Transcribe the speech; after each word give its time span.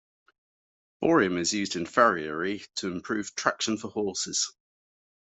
Borium 1.03 1.37
is 1.37 1.53
used 1.53 1.75
in 1.75 1.85
farriery 1.85 2.65
to 2.77 2.91
improve 2.91 3.35
traction 3.35 3.77
for 3.77 3.89
horses. 3.91 4.51